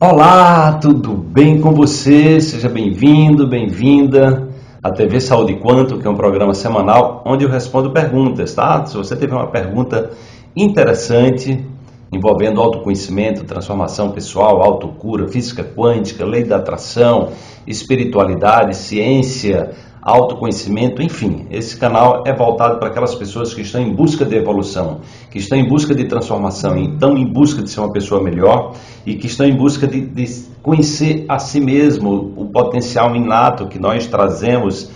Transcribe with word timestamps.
Olá, 0.00 0.74
tudo 0.74 1.12
bem 1.12 1.60
com 1.60 1.72
você? 1.72 2.40
Seja 2.40 2.68
bem-vindo, 2.68 3.48
bem-vinda 3.48 4.48
à 4.80 4.92
TV 4.92 5.20
Saúde 5.20 5.56
Quanto, 5.56 5.98
que 5.98 6.06
é 6.06 6.10
um 6.10 6.14
programa 6.14 6.54
semanal 6.54 7.20
onde 7.26 7.44
eu 7.44 7.50
respondo 7.50 7.90
perguntas, 7.90 8.54
tá? 8.54 8.86
Se 8.86 8.96
você 8.96 9.16
teve 9.16 9.32
uma 9.32 9.48
pergunta 9.48 10.10
interessante 10.54 11.66
envolvendo 12.12 12.60
autoconhecimento, 12.60 13.42
transformação 13.42 14.12
pessoal, 14.12 14.62
autocura, 14.62 15.26
física 15.26 15.64
quântica, 15.64 16.24
lei 16.24 16.44
da 16.44 16.58
atração, 16.58 17.30
espiritualidade, 17.66 18.76
ciência, 18.76 19.72
autoconhecimento, 20.02 21.02
enfim, 21.02 21.46
esse 21.50 21.76
canal 21.76 22.24
é 22.26 22.32
voltado 22.32 22.78
para 22.78 22.88
aquelas 22.88 23.14
pessoas 23.14 23.52
que 23.52 23.62
estão 23.62 23.80
em 23.80 23.94
busca 23.94 24.24
de 24.24 24.36
evolução, 24.36 25.00
que 25.30 25.38
estão 25.38 25.58
em 25.58 25.68
busca 25.68 25.94
de 25.94 26.04
transformação, 26.04 26.76
estão 26.76 27.16
em 27.16 27.26
busca 27.26 27.62
de 27.62 27.70
ser 27.70 27.80
uma 27.80 27.92
pessoa 27.92 28.22
melhor 28.22 28.74
e 29.04 29.14
que 29.14 29.26
estão 29.26 29.46
em 29.46 29.56
busca 29.56 29.86
de, 29.86 30.00
de 30.00 30.44
conhecer 30.62 31.24
a 31.28 31.38
si 31.38 31.60
mesmo, 31.60 32.32
o 32.36 32.46
potencial 32.46 33.14
inato 33.14 33.66
que 33.66 33.78
nós 33.78 34.06
trazemos 34.06 34.90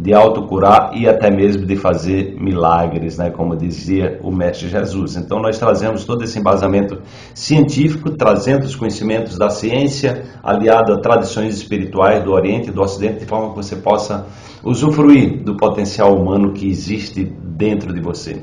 de 0.00 0.12
autocurar 0.12 0.90
e 0.94 1.08
até 1.08 1.30
mesmo 1.30 1.64
de 1.64 1.76
fazer 1.76 2.36
milagres, 2.38 3.16
né, 3.16 3.30
como 3.30 3.56
dizia 3.56 4.20
o 4.22 4.30
Mestre 4.30 4.68
Jesus. 4.68 5.16
Então 5.16 5.40
nós 5.40 5.58
trazemos 5.58 6.04
todo 6.04 6.22
esse 6.22 6.38
embasamento 6.38 7.00
científico, 7.34 8.10
trazendo 8.10 8.64
os 8.64 8.76
conhecimentos 8.76 9.38
da 9.38 9.48
ciência, 9.48 10.24
aliado 10.42 10.92
a 10.92 11.00
tradições 11.00 11.56
espirituais 11.56 12.22
do 12.22 12.32
Oriente 12.32 12.68
e 12.68 12.72
do 12.72 12.82
Ocidente, 12.82 13.20
de 13.20 13.26
forma 13.26 13.50
que 13.50 13.56
você 13.56 13.76
possa 13.76 14.26
usufruir 14.62 15.42
do 15.42 15.56
potencial 15.56 16.14
humano 16.14 16.52
que 16.52 16.68
existe 16.68 17.24
dentro 17.24 17.92
de 17.92 18.00
você. 18.00 18.42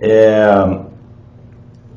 É... 0.00 0.92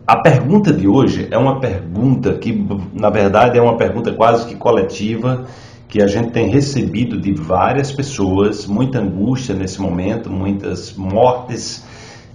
A 0.07 0.17
pergunta 0.17 0.71
de 0.71 0.87
hoje 0.87 1.27
é 1.31 1.37
uma 1.37 1.59
pergunta 1.59 2.35
que, 2.35 2.53
na 2.93 3.09
verdade, 3.09 3.57
é 3.57 3.61
uma 3.61 3.75
pergunta 3.75 4.13
quase 4.13 4.45
que 4.45 4.55
coletiva 4.55 5.45
que 5.95 6.03
a 6.03 6.07
gente 6.07 6.31
tem 6.31 6.49
recebido 6.49 7.17
de 7.17 7.31
várias 7.31 7.89
pessoas, 7.89 8.65
muita 8.65 8.99
angústia 8.99 9.55
nesse 9.55 9.81
momento, 9.81 10.29
muitas 10.29 10.93
mortes, 10.93 11.85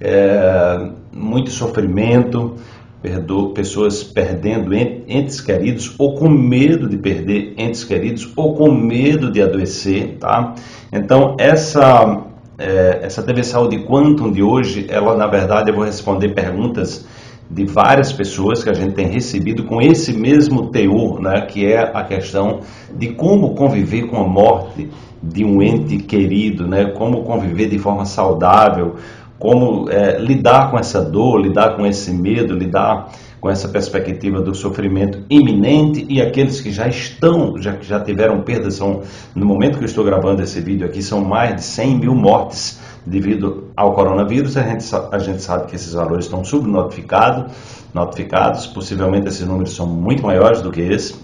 é, 0.00 0.88
muito 1.12 1.50
sofrimento, 1.50 2.54
perdo, 3.02 3.50
pessoas 3.50 4.02
perdendo 4.02 4.72
entes 4.74 5.42
queridos 5.42 5.94
ou 5.98 6.14
com 6.14 6.26
medo 6.26 6.88
de 6.88 6.96
perder 6.96 7.52
entes 7.58 7.84
queridos 7.84 8.32
ou 8.34 8.54
com 8.54 8.72
medo 8.72 9.30
de 9.30 9.42
adoecer, 9.42 10.16
tá? 10.18 10.54
Então 10.90 11.36
essa 11.38 12.28
é, 12.56 13.00
essa 13.02 13.22
TV 13.22 13.44
Saúde 13.44 13.84
Quantum 13.84 14.32
de 14.32 14.42
hoje, 14.42 14.86
ela 14.88 15.14
na 15.14 15.26
verdade 15.26 15.68
eu 15.70 15.74
vou 15.74 15.84
responder 15.84 16.30
perguntas 16.30 17.06
de 17.50 17.64
várias 17.64 18.12
pessoas 18.12 18.62
que 18.62 18.70
a 18.70 18.74
gente 18.74 18.94
tem 18.94 19.08
recebido 19.08 19.64
com 19.64 19.82
esse 19.82 20.16
mesmo 20.16 20.68
teor, 20.68 21.20
né, 21.20 21.40
que 21.40 21.66
é 21.66 21.80
a 21.80 22.04
questão 22.04 22.60
de 22.96 23.08
como 23.08 23.54
conviver 23.54 24.06
com 24.06 24.18
a 24.18 24.28
morte 24.28 24.88
de 25.20 25.44
um 25.44 25.60
ente 25.60 25.98
querido, 25.98 26.66
né, 26.66 26.92
como 26.92 27.24
conviver 27.24 27.68
de 27.68 27.78
forma 27.78 28.04
saudável, 28.04 28.94
como 29.38 29.90
é, 29.90 30.18
lidar 30.18 30.70
com 30.70 30.78
essa 30.78 31.02
dor, 31.02 31.40
lidar 31.40 31.76
com 31.76 31.84
esse 31.84 32.12
medo, 32.12 32.54
lidar 32.54 33.10
com 33.40 33.48
essa 33.48 33.68
perspectiva 33.68 34.40
do 34.40 34.54
sofrimento 34.54 35.24
iminente. 35.30 36.04
E 36.08 36.20
aqueles 36.20 36.60
que 36.60 36.70
já 36.70 36.86
estão, 36.86 37.56
já 37.56 37.72
que 37.72 37.86
já 37.86 37.98
tiveram 37.98 38.42
perdas, 38.42 38.74
são, 38.74 39.00
no 39.34 39.46
momento 39.46 39.78
que 39.78 39.84
eu 39.84 39.88
estou 39.88 40.04
gravando 40.04 40.42
esse 40.42 40.60
vídeo 40.60 40.86
aqui, 40.86 41.02
são 41.02 41.24
mais 41.24 41.56
de 41.56 41.62
100 41.62 41.98
mil 41.98 42.14
mortes 42.14 42.78
devido 43.06 43.68
ao 43.76 43.92
coronavírus, 43.92 44.56
a 44.56 44.62
gente, 44.62 44.84
a 45.10 45.18
gente 45.18 45.42
sabe 45.42 45.66
que 45.66 45.76
esses 45.76 45.92
valores 45.92 46.26
estão 46.26 46.44
subnotificados, 46.44 47.52
notificados, 47.94 48.66
possivelmente 48.66 49.28
esses 49.28 49.46
números 49.46 49.74
são 49.74 49.86
muito 49.86 50.22
maiores 50.22 50.60
do 50.62 50.70
que 50.70 50.80
esse. 50.80 51.14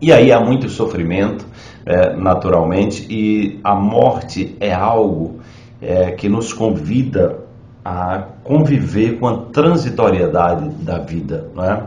E 0.00 0.12
aí 0.12 0.30
há 0.30 0.40
muito 0.40 0.68
sofrimento, 0.68 1.46
é, 1.86 2.14
naturalmente, 2.14 3.06
e 3.08 3.60
a 3.64 3.74
morte 3.74 4.56
é 4.60 4.72
algo 4.72 5.40
é, 5.80 6.10
que 6.10 6.28
nos 6.28 6.52
convida 6.52 7.38
a 7.84 8.24
conviver 8.42 9.18
com 9.18 9.28
a 9.28 9.36
transitoriedade 9.52 10.68
da 10.82 10.98
vida. 10.98 11.48
Não 11.54 11.64
é? 11.64 11.82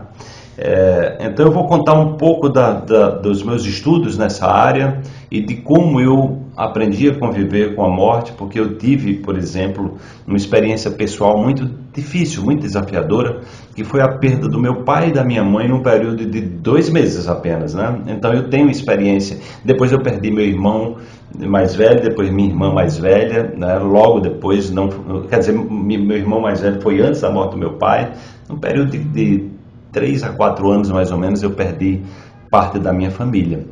É, 0.62 1.18
então 1.20 1.46
eu 1.46 1.52
vou 1.52 1.66
contar 1.66 1.94
um 1.94 2.16
pouco 2.16 2.48
da, 2.48 2.72
da, 2.72 3.10
dos 3.10 3.42
meus 3.42 3.64
estudos 3.64 4.18
nessa 4.18 4.46
área 4.46 5.00
e 5.30 5.40
de 5.40 5.56
como 5.56 6.00
eu 6.00 6.40
aprendi 6.56 7.08
a 7.08 7.18
conviver 7.18 7.74
com 7.74 7.84
a 7.84 7.88
morte, 7.88 8.32
porque 8.32 8.58
eu 8.58 8.76
tive, 8.76 9.14
por 9.14 9.38
exemplo, 9.38 9.96
uma 10.26 10.36
experiência 10.36 10.90
pessoal 10.90 11.40
muito 11.40 11.70
difícil, 11.92 12.42
muito 12.42 12.62
desafiadora, 12.62 13.40
que 13.74 13.84
foi 13.84 14.02
a 14.02 14.08
perda 14.18 14.48
do 14.48 14.60
meu 14.60 14.82
pai 14.82 15.08
e 15.08 15.12
da 15.12 15.24
minha 15.24 15.44
mãe 15.44 15.68
num 15.68 15.82
período 15.82 16.26
de 16.26 16.40
dois 16.40 16.90
meses 16.90 17.28
apenas, 17.28 17.74
né? 17.74 18.02
Então 18.08 18.32
eu 18.34 18.50
tenho 18.50 18.68
experiência. 18.68 19.38
Depois 19.64 19.92
eu 19.92 20.00
perdi 20.02 20.30
meu 20.30 20.44
irmão 20.44 20.96
mais 21.38 21.74
velho, 21.74 22.02
depois 22.02 22.30
minha 22.30 22.48
irmã 22.48 22.72
mais 22.72 22.98
velha, 22.98 23.54
né? 23.56 23.78
Logo 23.78 24.20
depois, 24.20 24.70
não, 24.70 24.88
quer 25.28 25.38
dizer, 25.38 25.52
meu 25.52 26.16
irmão 26.16 26.40
mais 26.40 26.60
velho 26.60 26.80
foi 26.82 27.00
antes 27.00 27.20
da 27.20 27.30
morte 27.30 27.52
do 27.52 27.58
meu 27.58 27.74
pai, 27.74 28.12
num 28.48 28.58
período 28.58 28.90
de, 28.90 28.98
de 28.98 29.50
três 29.92 30.22
a 30.22 30.30
quatro 30.30 30.70
anos 30.70 30.90
mais 30.90 31.10
ou 31.10 31.18
menos 31.18 31.42
eu 31.42 31.52
perdi 31.52 32.02
parte 32.50 32.78
da 32.78 32.92
minha 32.92 33.10
família. 33.10 33.64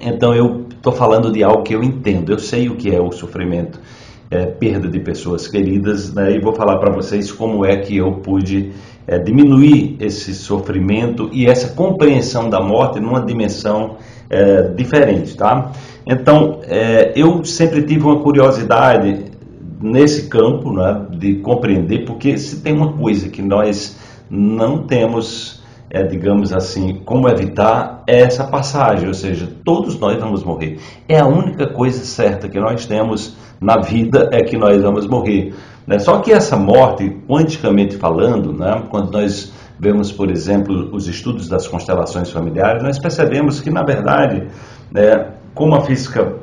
Então 0.00 0.34
eu 0.34 0.69
estou 0.80 0.94
falando 0.94 1.30
de 1.30 1.44
algo 1.44 1.62
que 1.62 1.74
eu 1.74 1.82
entendo, 1.82 2.32
eu 2.32 2.38
sei 2.38 2.68
o 2.68 2.74
que 2.74 2.94
é 2.94 3.00
o 3.00 3.12
sofrimento, 3.12 3.78
é, 4.30 4.46
perda 4.46 4.88
de 4.88 4.98
pessoas 4.98 5.46
queridas, 5.46 6.12
né? 6.14 6.32
e 6.34 6.40
vou 6.40 6.54
falar 6.54 6.78
para 6.78 6.90
vocês 6.90 7.30
como 7.30 7.66
é 7.66 7.76
que 7.76 7.98
eu 7.98 8.12
pude 8.12 8.72
é, 9.06 9.18
diminuir 9.18 9.96
esse 10.00 10.34
sofrimento 10.34 11.28
e 11.32 11.46
essa 11.46 11.74
compreensão 11.74 12.48
da 12.48 12.60
morte 12.60 12.98
numa 12.98 13.20
dimensão 13.20 13.96
é, 14.30 14.62
diferente, 14.68 15.36
tá? 15.36 15.72
Então 16.06 16.60
é, 16.62 17.12
eu 17.14 17.44
sempre 17.44 17.82
tive 17.82 18.04
uma 18.04 18.20
curiosidade 18.20 19.24
nesse 19.82 20.28
campo, 20.28 20.72
né, 20.72 21.06
de 21.10 21.34
compreender, 21.36 22.04
porque 22.04 22.38
se 22.38 22.62
tem 22.62 22.72
uma 22.72 22.92
coisa 22.92 23.28
que 23.28 23.42
nós 23.42 23.98
não 24.30 24.86
temos 24.86 25.60
é, 25.90 26.04
digamos 26.04 26.52
assim, 26.52 27.00
como 27.04 27.28
evitar 27.28 27.99
essa 28.18 28.44
passagem, 28.44 29.06
ou 29.06 29.14
seja, 29.14 29.48
todos 29.64 29.98
nós 29.98 30.18
vamos 30.18 30.42
morrer. 30.42 30.78
É 31.08 31.18
a 31.20 31.26
única 31.26 31.66
coisa 31.66 32.04
certa 32.04 32.48
que 32.48 32.58
nós 32.58 32.86
temos 32.86 33.36
na 33.60 33.80
vida 33.80 34.28
é 34.32 34.42
que 34.42 34.56
nós 34.56 34.82
vamos 34.82 35.06
morrer. 35.06 35.54
Né? 35.86 35.98
Só 35.98 36.18
que 36.20 36.32
essa 36.32 36.56
morte, 36.56 37.10
quanticamente 37.26 37.96
falando, 37.96 38.52
né, 38.52 38.84
quando 38.90 39.12
nós 39.12 39.52
vemos, 39.78 40.12
por 40.12 40.30
exemplo, 40.30 40.90
os 40.92 41.08
estudos 41.08 41.48
das 41.48 41.66
constelações 41.66 42.30
familiares, 42.30 42.82
nós 42.82 42.98
percebemos 42.98 43.60
que, 43.60 43.70
na 43.70 43.82
verdade, 43.82 44.46
né, 44.90 45.32
como 45.54 45.74
a 45.74 45.80
física 45.80 46.36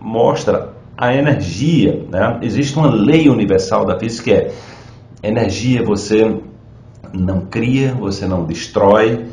mostra, 0.00 0.70
a 0.96 1.14
energia, 1.14 2.06
né, 2.10 2.38
existe 2.42 2.76
uma 2.76 2.90
lei 2.90 3.28
universal 3.28 3.84
da 3.84 3.98
física 3.98 4.24
que 4.24 4.32
é 4.32 4.52
energia 5.22 5.84
você 5.84 6.40
não 7.12 7.40
cria, 7.40 7.94
você 7.94 8.26
não 8.26 8.44
destrói, 8.44 9.26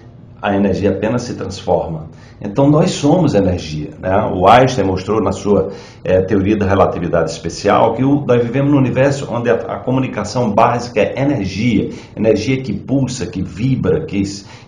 a 0.43 0.53
energia 0.57 0.89
apenas 0.89 1.21
se 1.21 1.35
transforma. 1.35 2.09
Então 2.41 2.69
nós 2.69 2.91
somos 2.91 3.33
energia. 3.33 3.91
Né? 3.97 4.11
O 4.35 4.45
Einstein 4.45 4.85
mostrou 4.85 5.21
na 5.21 5.31
sua 5.31 5.69
é, 6.03 6.21
teoria 6.21 6.57
da 6.57 6.65
relatividade 6.65 7.31
especial 7.31 7.93
que 7.93 8.03
o, 8.03 8.25
nós 8.27 8.43
vivemos 8.43 8.69
num 8.69 8.77
universo 8.77 9.25
onde 9.31 9.49
a, 9.49 9.53
a, 9.53 9.79
comunicação 9.79 10.51
básica 10.51 10.99
é 10.99 11.21
energia, 11.21 11.91
energia 12.17 12.61
que 12.61 12.73
pulsa, 12.73 13.25
que 13.25 13.41
vibra, 13.41 14.05
que, 14.05 14.21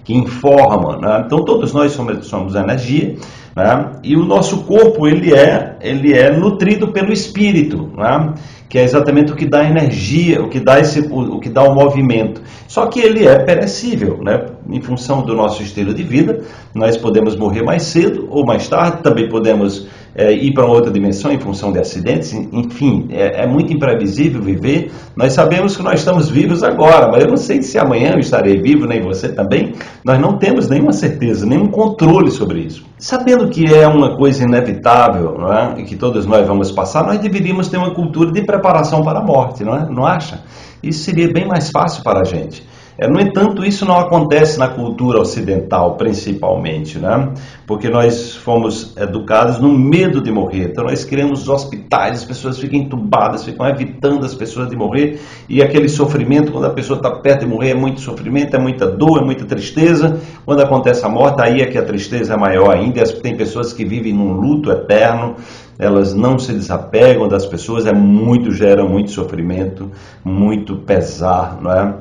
que 0.05 0.13
informa. 0.13 0.97
Né? 0.97 1.23
Então 1.25 1.43
todos 1.43 1.73
nós 1.73 1.91
somos, 1.91 2.25
somos 2.25 2.55
energia. 2.55 3.17
Né? 3.53 3.91
E 4.01 4.15
o 4.15 4.23
nosso 4.23 4.63
corpo 4.63 5.05
ele 5.05 5.33
é, 5.33 5.77
ele 5.81 6.13
é 6.13 6.31
nutrido 6.31 6.93
pelo 6.93 7.11
espírito. 7.11 7.91
Né? 7.97 8.33
Que 8.75 8.79
é 8.79 8.83
exatamente 8.83 9.31
o 9.31 9.37
que 9.37 9.45
dá 9.45 9.63
energia, 9.63 10.41
o 10.41 10.49
que 10.49 10.59
dá 10.59 10.81
esse, 10.81 10.99
o, 10.99 11.35
o, 11.35 11.39
que 11.39 11.47
dá 11.47 11.63
o 11.63 11.73
movimento. 11.73 12.41
Só 12.67 12.87
que 12.87 12.99
ele 12.99 13.25
é 13.25 13.39
perecível, 13.39 14.19
né? 14.21 14.47
Em 14.69 14.81
função 14.81 15.21
do 15.21 15.33
nosso 15.33 15.63
estilo 15.63 15.93
de 15.93 16.03
vida, 16.03 16.41
nós 16.73 16.97
podemos 16.97 17.37
morrer 17.37 17.63
mais 17.63 17.83
cedo 17.83 18.27
ou 18.29 18.45
mais 18.45 18.67
tarde, 18.67 19.01
também 19.01 19.29
podemos 19.29 19.87
é, 20.15 20.31
ir 20.31 20.53
para 20.53 20.65
outra 20.65 20.89
dimensão 20.89 21.31
em 21.31 21.39
função 21.39 21.73
de 21.73 21.79
acidentes, 21.79 22.33
enfim, 22.33 23.07
é, 23.11 23.43
é, 23.43 23.47
muito 23.47 23.73
imprevisível 23.73 24.41
viver. 24.41 24.91
Nós 25.15 25.33
sabemos 25.33 25.75
que 25.75 25.83
nós 25.83 25.99
estamos 25.99 26.29
vivos 26.29 26.63
agora, 26.63 27.09
mas 27.11 27.23
eu 27.23 27.29
não 27.29 27.37
sei 27.37 27.61
se 27.61 27.77
amanhã 27.77 28.11
eu 28.13 28.19
estarei 28.19 28.61
vivo, 28.61 28.85
nem 28.85 29.01
você 29.01 29.27
também. 29.29 29.73
Nós 30.05 30.19
não 30.19 30.37
temos 30.37 30.69
nenhuma 30.69 30.93
certeza, 30.93 31.45
nenhum 31.45 31.67
controle 31.67 32.31
sobre 32.31 32.61
isso. 32.61 32.85
Sabendo 32.97 33.49
que 33.49 33.65
é 33.65 33.85
uma 33.87 34.15
coisa 34.15 34.43
inevitável 34.43 35.35
não 35.37 35.51
é? 35.51 35.81
e 35.81 35.83
que 35.83 35.97
todos 35.97 36.25
nós 36.25 36.47
vamos 36.47 36.71
passar, 36.71 37.05
nós 37.05 37.19
deveríamos 37.19 37.67
ter 37.67 37.77
uma 37.77 37.93
cultura 37.93 38.31
de 38.31 38.41
preparação 38.45 39.01
para 39.01 39.19
a 39.19 39.23
morte, 39.23 39.63
não, 39.65 39.75
é? 39.75 39.85
não 39.89 40.05
acha? 40.05 40.43
Isso 40.81 41.03
seria 41.03 41.31
bem 41.31 41.45
mais 41.45 41.69
fácil 41.69 42.03
para 42.03 42.21
a 42.21 42.23
gente. 42.23 42.63
É, 42.97 43.09
no 43.09 43.19
entanto, 43.19 43.65
isso 43.65 43.85
não 43.85 43.97
acontece 43.97 44.57
na 44.57 44.69
cultura 44.69 45.19
ocidental, 45.19 45.95
principalmente, 45.95 46.97
né? 46.97 47.33
porque 47.67 47.89
nós 47.89 48.35
fomos 48.35 48.95
educados 48.95 49.59
no 49.59 49.77
medo 49.77 50.21
de 50.21 50.31
morrer. 50.31 50.69
Então, 50.71 50.85
nós 50.85 51.03
criamos 51.03 51.49
hospitais, 51.49 52.19
as 52.19 52.25
pessoas 52.25 52.57
ficam 52.57 52.79
entubadas, 52.79 53.43
ficam 53.43 53.67
evitando 53.67 54.25
as 54.25 54.33
pessoas 54.33 54.69
de 54.69 54.77
morrer, 54.77 55.19
e 55.49 55.61
aquele 55.61 55.89
sofrimento, 55.89 56.53
quando 56.53 56.65
a 56.65 56.69
pessoa 56.69 56.95
está 56.95 57.11
perto 57.11 57.41
de 57.41 57.47
morrer, 57.47 57.71
é 57.71 57.75
muito 57.75 57.99
sofrimento, 57.99 58.55
é 58.55 58.59
muita 58.59 58.87
dor, 58.87 59.21
é 59.21 59.25
muita 59.25 59.43
tristeza. 59.43 60.21
Quando 60.45 60.61
acontece 60.61 61.05
a 61.05 61.09
morte, 61.09 61.41
aí 61.41 61.61
é 61.61 61.65
que 61.65 61.77
a 61.77 61.83
tristeza 61.83 62.33
é 62.33 62.37
maior 62.37 62.73
ainda. 62.73 63.03
Tem 63.03 63.35
pessoas 63.35 63.73
que 63.73 63.83
vivem 63.83 64.13
num 64.13 64.31
luto 64.31 64.71
eterno, 64.71 65.35
elas 65.77 66.13
não 66.13 66.39
se 66.39 66.53
desapegam 66.53 67.27
das 67.27 67.45
pessoas, 67.45 67.85
é 67.85 67.93
muito, 67.93 68.51
gera 68.51 68.85
muito 68.85 69.11
sofrimento, 69.11 69.91
muito 70.23 70.77
pesar, 70.77 71.59
não 71.61 71.71
é? 71.71 71.95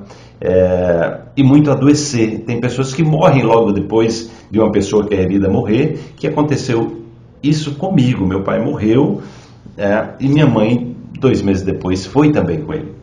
É, 0.44 1.20
e 1.34 1.42
muito 1.42 1.70
adoecer. 1.70 2.40
Tem 2.40 2.60
pessoas 2.60 2.92
que 2.92 3.02
morrem 3.02 3.42
logo 3.42 3.72
depois 3.72 4.30
de 4.50 4.60
uma 4.60 4.70
pessoa 4.70 5.06
querida 5.06 5.48
morrer, 5.48 5.98
que 6.16 6.26
aconteceu 6.26 7.02
isso 7.42 7.74
comigo. 7.76 8.26
Meu 8.26 8.42
pai 8.42 8.62
morreu 8.62 9.22
é, 9.76 10.10
e 10.20 10.28
minha 10.28 10.46
mãe, 10.46 10.94
dois 11.18 11.40
meses 11.40 11.62
depois, 11.62 12.04
foi 12.04 12.30
também 12.30 12.60
com 12.60 12.74
ele. 12.74 12.93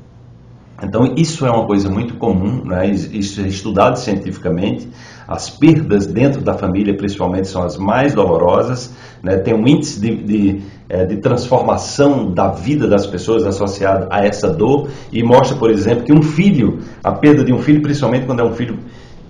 Então, 0.83 1.13
isso 1.15 1.45
é 1.45 1.51
uma 1.51 1.65
coisa 1.65 1.89
muito 1.89 2.15
comum, 2.15 2.63
né? 2.65 2.89
isso 2.89 3.41
é 3.41 3.47
estudado 3.47 3.97
cientificamente. 3.97 4.87
As 5.27 5.49
perdas 5.49 6.07
dentro 6.07 6.41
da 6.41 6.55
família, 6.55 6.95
principalmente, 6.97 7.47
são 7.47 7.63
as 7.63 7.77
mais 7.77 8.13
dolorosas. 8.13 8.93
Né? 9.21 9.37
Tem 9.37 9.53
um 9.53 9.67
índice 9.67 10.01
de, 10.01 10.15
de, 10.23 10.61
é, 10.89 11.05
de, 11.05 11.17
transformação 11.17 12.31
da 12.31 12.49
vida 12.49 12.87
das 12.87 13.05
pessoas 13.05 13.45
associado 13.45 14.07
a 14.09 14.25
essa 14.25 14.49
dor. 14.49 14.89
E 15.11 15.23
mostra, 15.23 15.55
por 15.55 15.69
exemplo, 15.69 16.03
que 16.03 16.11
um 16.11 16.23
filho, 16.23 16.79
a 17.03 17.11
perda 17.11 17.43
de 17.43 17.53
um 17.53 17.59
filho, 17.59 17.81
principalmente 17.81 18.25
quando 18.25 18.39
é 18.39 18.43
um 18.43 18.53
filho 18.53 18.79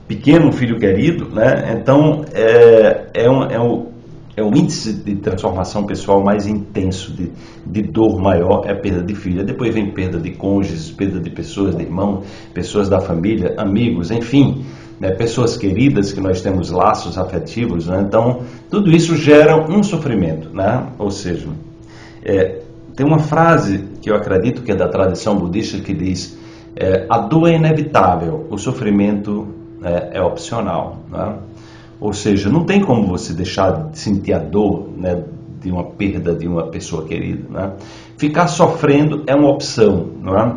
pequeno, 0.07 0.47
um 0.47 0.51
filho 0.51 0.77
querido, 0.77 1.29
né? 1.29 1.77
então 1.79 2.25
é, 2.33 3.07
é, 3.13 3.29
um, 3.29 3.43
é 3.43 3.59
um 3.59 3.90
é 4.41 4.43
o 4.43 4.49
índice 4.55 4.93
de 4.93 5.15
transformação 5.15 5.85
pessoal 5.85 6.23
mais 6.23 6.47
intenso, 6.47 7.13
de, 7.13 7.31
de 7.65 7.81
dor 7.83 8.19
maior, 8.19 8.63
é 8.65 8.71
a 8.71 8.75
perda 8.75 9.01
de 9.03 9.15
filha. 9.15 9.43
Depois 9.43 9.73
vem 9.73 9.91
perda 9.91 10.19
de 10.19 10.31
cônjuges, 10.31 10.91
perda 10.91 11.19
de 11.19 11.29
pessoas, 11.29 11.75
de 11.75 11.83
irmãos, 11.83 12.25
pessoas 12.53 12.89
da 12.89 12.99
família, 12.99 13.53
amigos, 13.57 14.11
enfim, 14.11 14.65
né, 14.99 15.11
pessoas 15.11 15.57
queridas 15.57 16.11
que 16.11 16.19
nós 16.19 16.41
temos 16.41 16.69
laços 16.69 17.17
afetivos. 17.17 17.87
Né? 17.87 18.01
Então, 18.01 18.41
tudo 18.69 18.91
isso 18.91 19.15
gera 19.15 19.57
um 19.57 19.83
sofrimento. 19.83 20.49
Né? 20.53 20.87
Ou 20.97 21.11
seja, 21.11 21.47
é, 22.23 22.61
tem 22.95 23.05
uma 23.05 23.19
frase 23.19 23.85
que 24.01 24.09
eu 24.09 24.15
acredito 24.15 24.63
que 24.63 24.71
é 24.71 24.75
da 24.75 24.87
tradição 24.87 25.35
budista 25.35 25.79
que 25.79 25.93
diz: 25.93 26.37
é, 26.75 27.05
a 27.09 27.19
dor 27.19 27.49
é 27.49 27.55
inevitável, 27.55 28.47
o 28.49 28.57
sofrimento 28.57 29.47
é, 29.83 30.17
é 30.19 30.21
opcional. 30.21 30.99
Né? 31.11 31.35
Ou 32.01 32.13
seja, 32.13 32.49
não 32.49 32.65
tem 32.65 32.81
como 32.81 33.05
você 33.05 33.31
deixar 33.31 33.91
de 33.91 33.99
sentir 33.99 34.33
a 34.33 34.39
dor 34.39 34.89
né, 34.97 35.23
de 35.61 35.71
uma 35.71 35.83
perda 35.83 36.33
de 36.33 36.47
uma 36.47 36.63
pessoa 36.63 37.05
querida. 37.05 37.43
Né? 37.47 37.73
Ficar 38.17 38.47
sofrendo 38.47 39.23
é 39.27 39.35
uma 39.35 39.51
opção. 39.51 40.07
Não 40.19 40.35
é? 40.35 40.55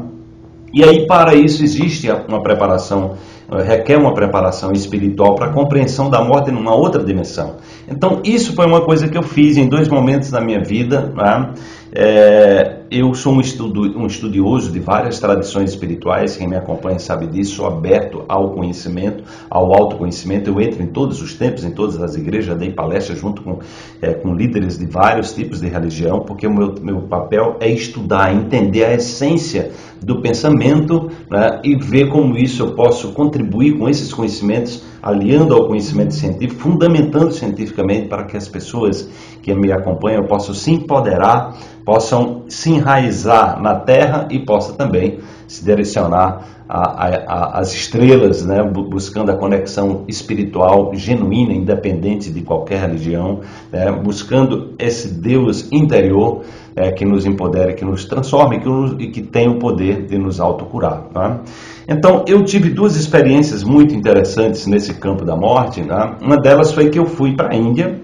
E 0.73 0.83
aí, 0.83 1.07
para 1.07 1.35
isso, 1.35 1.63
existe 1.63 2.11
uma 2.27 2.43
preparação, 2.43 3.15
eh, 3.53 3.63
requer 3.63 3.97
uma 3.97 4.13
preparação 4.13 4.73
espiritual 4.73 5.37
para 5.37 5.47
a 5.47 5.53
compreensão 5.53 6.11
da 6.11 6.25
morte 6.25 6.51
numa 6.51 6.75
outra 6.75 7.05
dimensão. 7.05 7.57
Então, 7.87 8.23
isso 8.25 8.55
foi 8.55 8.67
uma 8.67 8.81
coisa 8.81 9.07
que 9.07 9.17
eu 9.17 9.23
fiz 9.23 9.57
em 9.57 9.69
dois 9.69 9.87
momentos 9.87 10.31
da 10.31 10.41
minha 10.41 10.65
vida. 10.65 11.13
Né? 11.15 11.53
É, 11.97 12.79
eu 12.91 13.15
sou 13.15 13.35
um, 13.35 13.41
estudo, 13.41 13.83
um, 13.97 14.07
estudioso 14.07 14.73
de 14.73 14.81
várias 14.81 15.21
tradições 15.21 15.71
espirituais, 15.71 16.37
quem 16.37 16.49
me 16.49 16.57
acompanha 16.57 16.99
sabe 16.99 17.29
disso, 17.29 17.55
sou 17.55 17.67
aberto 17.69 18.25
ao 18.29 18.51
conhecimento, 18.51 19.23
ao 19.49 19.73
autoconhecimento. 19.73 20.51
Eu 20.51 20.61
entro 20.61 20.83
em 20.83 20.89
todos 20.89 21.23
os 21.23 21.35
tempos, 21.35 21.63
em 21.63 21.71
todas 21.71 22.03
as 22.03 22.17
igrejas, 22.17 22.59
dei 22.59 22.73
palestras 22.73 23.21
junto 23.21 23.43
com, 23.43 23.61
é, 24.03 24.13
com 24.13 24.35
líderes 24.35 24.77
de 24.77 24.87
vários 24.87 25.33
tipos 25.33 25.61
de 25.61 25.69
religião, 25.69 26.21
porque 26.21 26.49
o 26.49 26.53
meu, 26.53 26.75
meu 26.83 27.03
papel 27.03 27.59
é 27.61 27.71
estudar, 27.71 28.35
entender 28.35 28.85
a 28.85 28.95
essência 28.95 29.71
do 30.03 30.21
pensamento 30.21 31.11
né, 31.31 31.61
e 31.63 31.77
ver 31.77 32.09
como 32.09 32.37
isso 32.37 32.61
eu 32.61 32.73
posso 32.73 33.13
contribuir 33.13 33.79
com 33.79 33.89
esses 33.89 34.13
conhecimentos, 34.13 34.83
aliando 35.05 35.55
ao 35.55 35.67
conhecimento 35.67 36.15
científico, 36.15 36.63
fundamentando 36.63 37.31
cientificamente 37.31 38.09
para 38.09 38.25
que 38.25 38.39
as 38.39 38.49
pessoas 38.49 39.07
que 39.43 39.55
me 39.55 39.71
acompanham 39.71 40.25
possam 40.25 40.55
se 40.55 40.73
empoderar 40.73 41.55
possam 41.85 42.45
se 42.49 42.73
enraizar 42.73 43.61
na 43.61 43.75
terra 43.75 44.27
e 44.31 44.39
possa 44.39 44.73
também 44.73 45.19
se 45.47 45.63
direcionar 45.63 46.47
às 46.67 47.75
estrelas, 47.75 48.43
né, 48.43 48.63
buscando 48.63 49.31
a 49.31 49.37
conexão 49.37 50.05
espiritual 50.09 50.91
genuína, 50.95 51.53
independente 51.53 52.31
de 52.33 52.41
qualquer 52.41 52.81
religião, 52.81 53.41
né, 53.71 53.93
buscando 53.93 54.73
esse 54.79 55.13
Deus 55.13 55.71
interior 55.71 56.41
é, 56.77 56.91
que 56.91 57.05
nos 57.05 57.25
empodere, 57.25 57.75
que 57.75 57.85
nos 57.85 58.05
transforme 58.05 58.61
que 58.61 58.69
nos, 58.69 58.93
e 58.99 59.09
que 59.09 59.23
tem 59.23 59.49
o 59.49 59.59
poder 59.59 60.07
de 60.07 60.19
nos 60.19 60.41
autocurar. 60.41 61.05
Né? 61.15 61.41
Então, 61.89 62.25
eu 62.27 62.45
tive 62.45 62.71
duas 62.71 62.97
experiências 62.97 63.63
muito 63.63 63.95
interessantes 63.95 64.67
nesse 64.67 64.95
campo 64.95 65.25
da 65.25 65.37
morte. 65.37 65.83
Né? 65.83 66.17
Uma 66.21 66.37
delas 66.37 66.73
foi 66.73 66.91
que 66.91 66.99
eu 66.99 67.07
fui 67.07 67.35
para 67.35 67.55
a 67.55 67.57
Índia 67.57 68.01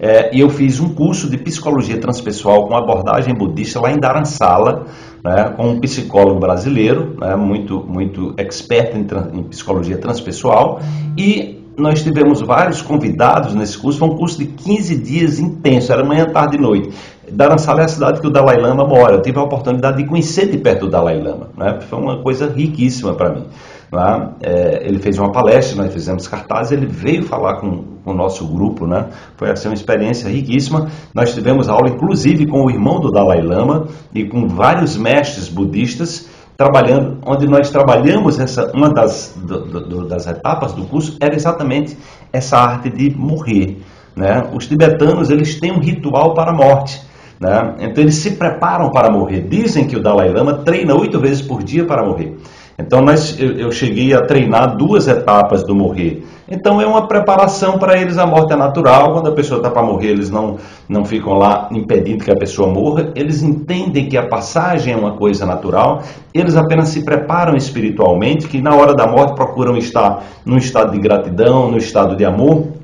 é, 0.00 0.34
e 0.34 0.40
eu 0.40 0.48
fiz 0.48 0.78
um 0.78 0.94
curso 0.94 1.28
de 1.28 1.36
psicologia 1.36 1.98
transpessoal 1.98 2.68
com 2.68 2.76
abordagem 2.76 3.34
budista 3.34 3.80
lá 3.80 3.90
em 3.90 3.98
Dharamsala, 3.98 4.86
né, 5.24 5.52
com 5.56 5.70
um 5.70 5.80
psicólogo 5.80 6.38
brasileiro, 6.38 7.16
né, 7.20 7.34
muito, 7.34 7.84
muito 7.84 8.32
expert 8.36 8.94
em, 8.94 9.38
em 9.38 9.42
psicologia 9.42 9.98
transpessoal, 9.98 10.80
e 11.16 11.58
nós 11.76 12.02
tivemos 12.02 12.40
vários 12.40 12.82
convidados 12.82 13.54
nesse 13.54 13.78
curso, 13.78 13.98
foi 13.98 14.08
um 14.08 14.16
curso 14.16 14.38
de 14.38 14.46
15 14.46 14.96
dias 14.96 15.38
intenso, 15.38 15.92
era 15.92 16.04
manhã, 16.04 16.26
tarde 16.26 16.56
e 16.56 16.60
noite. 16.60 16.90
Dharamsala 17.32 17.82
é 17.82 17.84
a 17.84 17.88
cidade 17.88 18.20
que 18.20 18.26
o 18.26 18.30
Dalai 18.30 18.56
Lama 18.56 18.84
mora, 18.84 19.14
eu 19.14 19.22
tive 19.22 19.38
a 19.38 19.42
oportunidade 19.42 19.96
de 19.98 20.08
conhecer 20.08 20.50
de 20.50 20.58
perto 20.58 20.86
o 20.86 20.88
Dalai 20.88 21.20
Lama, 21.20 21.48
né, 21.56 21.80
foi 21.80 21.98
uma 21.98 22.22
coisa 22.22 22.46
riquíssima 22.46 23.14
para 23.14 23.30
mim. 23.30 23.46
Lá, 23.90 24.34
é, 24.42 24.86
ele 24.86 24.98
fez 24.98 25.18
uma 25.18 25.32
palestra, 25.32 25.82
nós 25.82 25.92
fizemos 25.92 26.28
cartazes, 26.28 26.72
ele 26.72 26.86
veio 26.86 27.22
falar 27.24 27.58
com, 27.58 27.84
com 28.04 28.10
o 28.10 28.14
nosso 28.14 28.46
grupo, 28.46 28.86
né? 28.86 29.06
Foi 29.34 29.50
assim, 29.50 29.68
uma 29.68 29.74
experiência 29.74 30.28
riquíssima. 30.28 30.88
Nós 31.14 31.32
tivemos 31.32 31.70
aula, 31.70 31.88
inclusive, 31.88 32.46
com 32.46 32.66
o 32.66 32.70
irmão 32.70 33.00
do 33.00 33.10
Dalai 33.10 33.40
Lama 33.40 33.86
e 34.14 34.26
com 34.26 34.46
vários 34.46 34.94
mestres 34.98 35.48
budistas 35.48 36.28
trabalhando, 36.54 37.18
onde 37.24 37.46
nós 37.46 37.70
trabalhamos 37.70 38.38
essa 38.38 38.70
uma 38.74 38.90
das, 38.90 39.32
do, 39.36 39.60
do, 39.64 40.08
das 40.08 40.26
etapas 40.26 40.72
do 40.72 40.84
curso 40.84 41.16
era 41.20 41.34
exatamente 41.34 41.96
essa 42.32 42.58
arte 42.58 42.90
de 42.90 43.16
morrer, 43.16 43.80
né? 44.14 44.50
Os 44.52 44.66
tibetanos 44.66 45.30
eles 45.30 45.58
têm 45.58 45.72
um 45.72 45.78
ritual 45.78 46.34
para 46.34 46.50
a 46.50 46.54
morte. 46.54 47.00
Né? 47.40 47.74
Então 47.80 48.02
eles 48.02 48.16
se 48.16 48.32
preparam 48.32 48.90
para 48.90 49.10
morrer. 49.10 49.42
Dizem 49.48 49.86
que 49.86 49.96
o 49.96 50.02
Dalai 50.02 50.28
Lama 50.30 50.54
treina 50.54 50.94
oito 50.94 51.20
vezes 51.20 51.40
por 51.40 51.62
dia 51.62 51.84
para 51.84 52.04
morrer. 52.04 52.36
Então 52.80 53.00
nós, 53.00 53.38
eu, 53.40 53.58
eu 53.58 53.72
cheguei 53.72 54.14
a 54.14 54.24
treinar 54.24 54.76
duas 54.76 55.08
etapas 55.08 55.64
do 55.64 55.74
morrer. 55.74 56.24
Então 56.48 56.80
é 56.80 56.86
uma 56.86 57.08
preparação 57.08 57.76
para 57.76 58.00
eles, 58.00 58.16
a 58.16 58.26
morte 58.26 58.52
é 58.52 58.56
natural, 58.56 59.12
quando 59.12 59.28
a 59.28 59.32
pessoa 59.32 59.58
está 59.58 59.68
para 59.68 59.82
morrer, 59.82 60.10
eles 60.10 60.30
não, 60.30 60.58
não 60.88 61.04
ficam 61.04 61.34
lá 61.34 61.68
impedindo 61.72 62.24
que 62.24 62.30
a 62.30 62.36
pessoa 62.36 62.72
morra, 62.72 63.12
eles 63.16 63.42
entendem 63.42 64.08
que 64.08 64.16
a 64.16 64.26
passagem 64.26 64.94
é 64.94 64.96
uma 64.96 65.12
coisa 65.12 65.44
natural, 65.44 66.02
eles 66.32 66.56
apenas 66.56 66.88
se 66.88 67.04
preparam 67.04 67.56
espiritualmente, 67.56 68.46
que 68.46 68.62
na 68.62 68.74
hora 68.74 68.94
da 68.94 69.06
morte 69.06 69.34
procuram 69.34 69.76
estar 69.76 70.22
num 70.46 70.56
estado 70.56 70.92
de 70.92 70.98
gratidão, 71.00 71.70
no 71.70 71.76
estado 71.76 72.16
de 72.16 72.24
amor, 72.24 72.77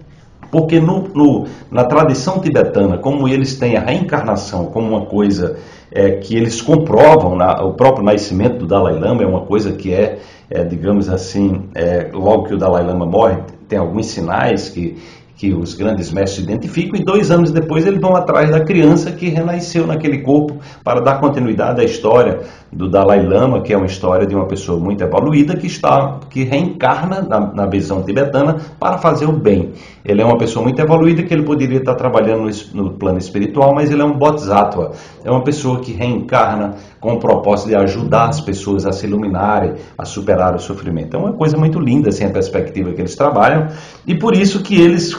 porque 0.55 0.79
no, 0.79 1.09
no, 1.13 1.49
na 1.69 1.83
tradição 1.83 2.39
tibetana, 2.39 2.97
como 2.97 3.27
eles 3.27 3.59
têm 3.59 3.77
a 3.77 3.81
reencarnação 3.81 4.67
como 4.67 4.87
uma 4.87 5.05
coisa 5.05 5.59
é, 5.91 6.13
que 6.13 6.37
eles 6.37 6.63
comprovam, 6.63 7.35
na, 7.35 7.61
o 7.65 7.73
próprio 7.73 8.05
nascimento 8.05 8.59
do 8.59 8.67
Dalai 8.69 8.95
Lama 8.97 9.25
é 9.25 9.27
uma 9.27 9.41
coisa 9.41 9.73
que 9.73 9.93
é, 9.93 10.21
é 10.49 10.63
digamos 10.63 11.09
assim, 11.09 11.69
é, 11.75 12.09
logo 12.13 12.45
que 12.45 12.55
o 12.55 12.57
Dalai 12.57 12.85
Lama 12.87 13.05
morre, 13.05 13.39
tem 13.67 13.81
alguns 13.81 14.07
sinais 14.07 14.69
que 14.69 14.97
que 15.37 15.53
os 15.53 15.75
grandes 15.75 16.13
mestres 16.13 16.45
identificam, 16.45 17.01
e 17.01 17.05
dois 17.05 17.31
anos 17.31 17.51
depois 17.51 17.85
eles 17.87 18.01
vão 18.01 18.15
atrás 18.15 18.51
da 18.51 18.65
criança 18.65 19.11
que 19.11 19.29
renasceu 19.29 19.87
naquele 19.87 20.19
corpo 20.19 20.59
para 20.83 21.01
dar 21.01 21.19
continuidade 21.21 21.81
à 21.81 21.85
história 21.85 22.41
do 22.73 22.89
Dalai 22.89 23.25
Lama, 23.25 23.63
que 23.63 23.73
é 23.73 23.77
uma 23.77 23.87
história 23.87 24.27
de 24.27 24.35
uma 24.35 24.47
pessoa 24.47 24.79
muito 24.79 25.03
evoluída 25.03 25.57
que 25.57 25.67
está 25.67 26.21
que 26.31 26.45
reencarna 26.45 27.23
na, 27.23 27.41
na 27.53 27.67
visão 27.67 28.03
tibetana 28.03 28.57
para 28.79 28.99
fazer 28.99 29.27
o 29.27 29.33
bem. 29.33 29.73
Ele 30.05 30.21
é 30.21 30.25
uma 30.25 30.37
pessoa 30.37 30.63
muito 30.63 30.81
evoluída 30.81 31.23
que 31.23 31.33
ele 31.33 31.45
poderia 31.45 31.79
estar 31.79 31.95
trabalhando 31.95 32.49
no, 32.73 32.83
no 32.83 32.91
plano 32.95 33.19
espiritual, 33.19 33.75
mas 33.75 33.91
ele 33.91 34.03
é 34.03 34.05
um 34.05 34.19
bodhisattva, 34.19 34.93
é 35.25 35.31
uma 35.31 35.43
pessoa 35.43 35.81
que 35.81 35.93
reencarna 35.93 36.75
com 37.01 37.15
o 37.15 37.19
propósito 37.19 37.69
de 37.69 37.77
ajudar 37.77 38.29
as 38.29 38.41
pessoas 38.41 38.87
a 38.87 38.93
se 38.93 39.07
iluminarem, 39.07 39.75
a 39.97 40.05
superar 40.05 40.55
o 40.55 40.59
sofrimento. 40.59 41.17
É 41.17 41.19
uma 41.19 41.33
coisa 41.33 41.57
muito 41.57 41.79
linda 41.79 42.09
assim 42.09 42.25
a 42.25 42.31
perspectiva 42.31 42.93
que 42.93 43.01
eles 43.01 43.15
trabalham 43.15 43.69
e 44.07 44.15
por 44.15 44.35
isso 44.35 44.63
que 44.63 44.81
eles 44.81 45.15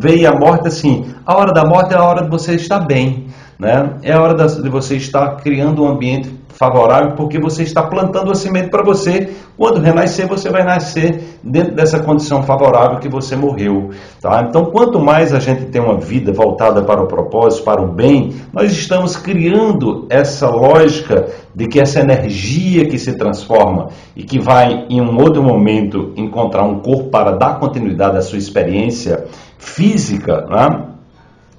veem 0.00 0.26
a 0.26 0.32
morte 0.32 0.68
assim, 0.68 1.14
a 1.24 1.36
hora 1.36 1.52
da 1.52 1.64
morte 1.64 1.94
é 1.94 1.96
a 1.96 2.04
hora 2.04 2.22
de 2.22 2.30
você 2.30 2.54
estar 2.54 2.80
bem, 2.80 3.26
né? 3.58 3.96
É 4.02 4.12
a 4.12 4.22
hora 4.22 4.46
de 4.46 4.68
você 4.68 4.96
estar 4.96 5.36
criando 5.36 5.82
um 5.82 5.88
ambiente 5.88 6.30
favorável 6.58 7.12
porque 7.12 7.38
você 7.38 7.62
está 7.62 7.84
plantando 7.84 8.32
a 8.32 8.34
semente 8.34 8.68
para 8.68 8.82
você. 8.82 9.30
Quando 9.56 9.80
renascer, 9.80 10.26
você 10.26 10.50
vai 10.50 10.64
nascer 10.64 11.38
dentro 11.42 11.74
dessa 11.74 12.00
condição 12.00 12.42
favorável 12.42 12.98
que 12.98 13.08
você 13.08 13.36
morreu. 13.36 13.90
Tá? 14.20 14.44
Então, 14.48 14.64
quanto 14.66 14.98
mais 14.98 15.32
a 15.32 15.38
gente 15.38 15.66
tem 15.66 15.80
uma 15.80 15.96
vida 15.96 16.32
voltada 16.32 16.82
para 16.82 17.00
o 17.00 17.06
propósito, 17.06 17.62
para 17.62 17.80
o 17.80 17.86
bem, 17.86 18.34
nós 18.52 18.72
estamos 18.72 19.16
criando 19.16 20.06
essa 20.10 20.48
lógica 20.48 21.28
de 21.54 21.68
que 21.68 21.80
essa 21.80 22.00
energia 22.00 22.86
que 22.86 22.98
se 22.98 23.16
transforma 23.16 23.88
e 24.16 24.24
que 24.24 24.40
vai 24.40 24.86
em 24.90 25.00
um 25.00 25.16
outro 25.20 25.42
momento 25.42 26.12
encontrar 26.16 26.64
um 26.64 26.80
corpo 26.80 27.08
para 27.10 27.36
dar 27.36 27.60
continuidade 27.60 28.16
à 28.16 28.20
sua 28.20 28.38
experiência 28.38 29.26
física, 29.58 30.46
né? 30.46 30.84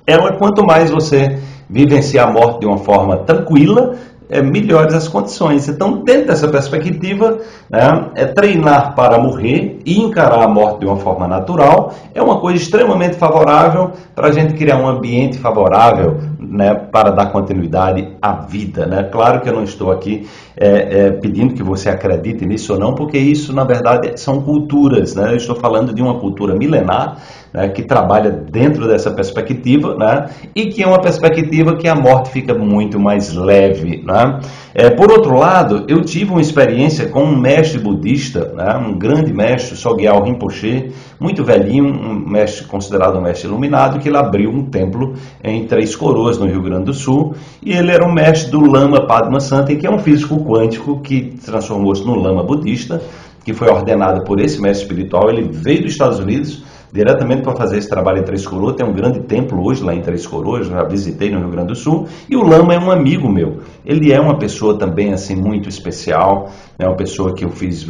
ela 0.08 0.34
quanto 0.34 0.66
mais 0.66 0.90
você 0.90 1.40
vivenciar 1.70 2.28
a 2.28 2.32
morte 2.32 2.62
de 2.62 2.66
uma 2.66 2.80
forma 2.80 3.18
tranquila, 3.18 3.96
é, 4.30 4.42
melhores 4.42 4.94
as 4.94 5.08
condições. 5.08 5.68
Então, 5.68 6.04
dentro 6.04 6.28
dessa 6.28 6.48
perspectiva, 6.48 7.40
né, 7.70 8.12
é 8.16 8.26
treinar 8.26 8.94
para 8.94 9.18
morrer 9.18 9.80
e 9.86 10.00
encarar 10.00 10.44
a 10.44 10.48
morte 10.48 10.82
de 10.82 10.86
uma 10.86 10.98
forma 10.98 11.28
natural 11.28 11.94
é 12.14 12.22
uma 12.22 12.40
coisa 12.40 12.62
extremamente 12.62 13.16
favorável 13.16 13.92
para 14.14 14.28
a 14.28 14.32
gente 14.32 14.54
criar 14.54 14.78
um 14.78 14.88
ambiente 14.88 15.40
favorável 15.40 16.18
né, 16.40 16.74
para 16.76 17.10
dar 17.10 17.32
continuidade 17.32 18.16
à 18.22 18.34
vida. 18.34 18.86
Né? 18.86 19.04
Claro 19.04 19.42
que 19.42 19.50
eu 19.50 19.54
não 19.54 19.64
estou 19.64 19.92
aqui 19.92 20.28
é, 20.56 21.08
é, 21.08 21.12
pedindo 21.12 21.56
que 21.56 21.64
você 21.64 21.90
acredite 21.90 22.46
nisso 22.46 22.74
ou 22.74 22.80
não, 22.80 22.94
porque 22.94 23.18
isso, 23.18 23.52
na 23.54 23.64
verdade, 23.64 24.20
são 24.20 24.42
culturas. 24.42 25.16
Né? 25.16 25.32
Eu 25.32 25.38
estou 25.38 25.56
falando 25.56 25.94
de 25.94 26.02
uma 26.02 26.20
cultura 26.20 26.56
milenar 26.56 27.18
né, 27.54 27.70
que 27.70 27.84
trabalha 27.84 28.30
dentro 28.30 28.88
dessa 28.88 29.12
perspectiva 29.12 29.96
né, 29.96 30.30
e 30.56 30.68
que 30.68 30.84
é 30.84 30.88
uma 30.88 31.02
perspectiva 31.02 31.76
que 31.76 31.88
a 31.88 31.96
morte 31.96 32.30
fica 32.30 32.54
muito 32.54 33.00
mais 33.00 33.34
leve. 33.34 34.04
Né? 34.06 34.40
É, 34.74 34.90
por 34.90 35.12
outro 35.12 35.38
lado, 35.38 35.86
eu 35.88 36.02
tive 36.02 36.32
uma 36.32 36.42
experiência 36.42 37.08
com 37.08 37.24
um 37.24 37.38
mestre 37.38 37.80
budista, 37.80 38.54
né, 38.56 38.76
um 38.78 38.98
grande 38.98 39.34
mestre, 39.34 39.76
Sogyal 39.76 40.24
Rinpoche, 40.24 40.92
muito 41.20 41.44
velhinho, 41.44 41.86
um 41.86 42.30
mestre 42.30 42.66
considerado 42.66 43.18
um 43.18 43.22
mestre 43.22 43.48
iluminado, 43.48 44.00
que 44.00 44.08
ele 44.08 44.18
abriu 44.18 44.50
um 44.50 44.66
templo 44.66 45.14
em 45.44 45.66
Três 45.66 45.96
Coroas, 45.96 46.38
no 46.38 46.46
Rio 46.46 46.62
Grande 46.62 46.86
do 46.86 46.94
Sul, 46.94 47.34
e 47.62 47.74
ele 47.74 47.92
era 47.92 48.08
um 48.08 48.14
mestre 48.14 48.52
do 48.52 48.62
Lama 48.62 49.06
Padma 49.06 49.40
Santa, 49.40 49.76
que 49.76 49.86
é 49.86 49.92
um 49.92 50.00
físico 50.00 50.44
quântico 50.46 51.00
que 51.02 51.38
transformou-se 51.44 52.06
no 52.06 52.16
Lama 52.16 52.44
budista, 52.44 53.02
que 53.44 53.54
foi 53.54 53.68
ordenado 53.70 54.24
por 54.24 54.40
esse 54.40 54.62
mestre 54.62 54.84
espiritual. 54.84 55.30
Ele 55.30 55.50
veio 55.52 55.82
dos 55.82 55.92
Estados 55.92 56.20
Unidos 56.20 56.64
diretamente 56.92 57.44
para 57.44 57.56
fazer 57.56 57.78
esse 57.78 57.90
trabalho 57.90 58.20
em 58.20 58.24
Três 58.24 58.46
Coroas. 58.46 58.76
Tem 58.76 58.86
um 58.86 58.94
grande 58.94 59.20
templo 59.22 59.66
hoje 59.66 59.84
lá 59.84 59.94
em 59.94 60.02
Três 60.02 60.26
Coroas, 60.26 60.68
já 60.68 60.84
visitei 60.84 61.30
no 61.30 61.40
Rio 61.40 61.50
Grande 61.50 61.68
do 61.68 61.76
Sul. 61.76 62.08
E 62.30 62.36
o 62.36 62.44
Lama 62.44 62.74
é 62.74 62.80
um 62.80 62.92
amigo 62.92 63.30
meu. 63.30 63.60
Ele 63.86 64.12
é 64.12 64.20
uma 64.20 64.38
pessoa 64.38 64.78
também 64.78 65.14
assim 65.14 65.36
muito 65.36 65.70
especial, 65.70 66.50
é 66.78 66.86
uma 66.86 66.96
pessoa 66.96 67.34
que 67.34 67.46
eu 67.46 67.50
fiz 67.50 67.88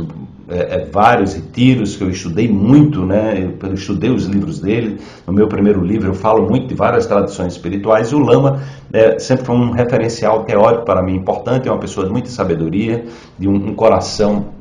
é, 0.49 0.81
é, 0.81 0.85
vários 0.91 1.33
retiros, 1.33 1.95
que 1.95 2.03
eu 2.03 2.09
estudei 2.09 2.47
muito, 2.47 3.05
né? 3.05 3.53
Eu 3.61 3.73
estudei 3.73 4.09
os 4.09 4.25
livros 4.25 4.59
dele. 4.59 4.97
No 5.25 5.33
meu 5.33 5.47
primeiro 5.47 5.81
livro 5.81 6.09
eu 6.09 6.13
falo 6.13 6.49
muito 6.49 6.67
de 6.67 6.73
várias 6.73 7.05
tradições 7.05 7.53
espirituais. 7.53 8.11
E 8.11 8.15
o 8.15 8.19
Lama 8.19 8.59
é, 8.91 9.19
sempre 9.19 9.45
foi 9.45 9.55
um 9.55 9.71
referencial 9.71 10.43
teórico 10.43 10.85
para 10.85 11.03
mim 11.03 11.15
importante, 11.15 11.67
é 11.67 11.71
uma 11.71 11.79
pessoa 11.79 12.05
de 12.05 12.11
muita 12.11 12.29
sabedoria, 12.29 13.05
de 13.37 13.47
um, 13.47 13.55
um 13.55 13.75
coração 13.75 14.58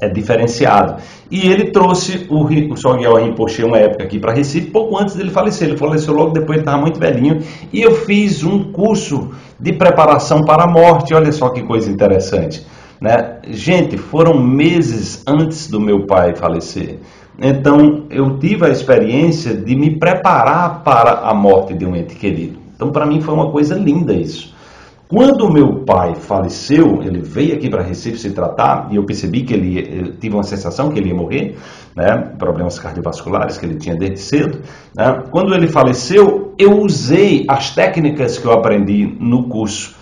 é 0.00 0.08
diferenciado. 0.08 0.96
E 1.30 1.48
ele 1.50 1.70
trouxe 1.70 2.26
o, 2.28 2.44
o 2.44 2.76
Sogyal 2.76 3.16
Rinpoche 3.16 3.64
uma 3.64 3.78
época 3.78 4.04
aqui 4.04 4.18
para 4.18 4.32
Recife, 4.32 4.70
pouco 4.70 4.98
antes 4.98 5.14
dele 5.14 5.30
falecer. 5.30 5.68
Ele 5.68 5.76
faleceu 5.76 6.14
logo 6.14 6.30
depois, 6.30 6.58
ele 6.58 6.60
estava 6.60 6.80
muito 6.80 7.00
velhinho. 7.00 7.42
E 7.72 7.82
eu 7.82 7.94
fiz 7.94 8.44
um 8.44 8.72
curso 8.72 9.30
de 9.58 9.72
preparação 9.72 10.42
para 10.42 10.64
a 10.64 10.66
morte. 10.66 11.14
Olha 11.14 11.32
só 11.32 11.48
que 11.48 11.62
coisa 11.62 11.90
interessante. 11.90 12.64
Né? 13.00 13.38
Gente, 13.50 13.96
foram 13.96 14.38
meses 14.38 15.22
antes 15.26 15.68
do 15.68 15.80
meu 15.80 16.06
pai 16.06 16.34
falecer. 16.34 16.98
Então 17.38 18.04
eu 18.08 18.38
tive 18.38 18.66
a 18.66 18.70
experiência 18.70 19.54
de 19.54 19.76
me 19.76 19.98
preparar 19.98 20.82
para 20.82 21.20
a 21.20 21.34
morte 21.34 21.74
de 21.74 21.84
um 21.84 21.94
ente 21.94 22.14
querido. 22.14 22.58
Então 22.74 22.90
para 22.90 23.04
mim 23.04 23.20
foi 23.20 23.34
uma 23.34 23.50
coisa 23.50 23.74
linda 23.74 24.14
isso. 24.14 24.54
Quando 25.08 25.52
meu 25.52 25.84
pai 25.84 26.16
faleceu, 26.16 27.00
ele 27.02 27.20
veio 27.20 27.54
aqui 27.54 27.70
para 27.70 27.80
Recife 27.80 28.18
se 28.18 28.32
tratar 28.32 28.88
e 28.90 28.96
eu 28.96 29.04
percebi 29.04 29.42
que 29.42 29.54
ele 29.54 29.78
eu 29.78 30.16
tive 30.16 30.34
uma 30.34 30.42
sensação 30.42 30.90
que 30.90 30.98
ele 30.98 31.10
ia 31.10 31.14
morrer, 31.14 31.56
né? 31.94 32.16
Problemas 32.36 32.76
cardiovasculares 32.78 33.56
que 33.56 33.66
ele 33.66 33.76
tinha 33.76 33.94
desde 33.94 34.18
cedo. 34.18 34.62
Né? 34.96 35.22
Quando 35.30 35.54
ele 35.54 35.68
faleceu, 35.68 36.52
eu 36.58 36.80
usei 36.80 37.44
as 37.48 37.72
técnicas 37.72 38.36
que 38.36 38.46
eu 38.46 38.52
aprendi 38.52 39.16
no 39.20 39.48
curso 39.48 39.94